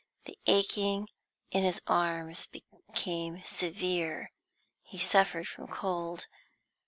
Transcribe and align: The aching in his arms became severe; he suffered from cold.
The 0.25 0.35
aching 0.47 1.09
in 1.51 1.63
his 1.63 1.79
arms 1.85 2.47
became 2.47 3.43
severe; 3.45 4.31
he 4.81 4.97
suffered 4.97 5.47
from 5.47 5.67
cold. 5.67 6.25